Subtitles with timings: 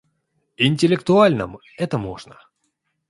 [0.57, 2.39] Интеллектуальном- это можно.